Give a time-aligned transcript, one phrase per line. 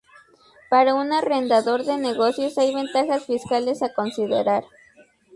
[0.71, 4.63] Para un arrendador de negocios hay ventajas fiscales a considerar.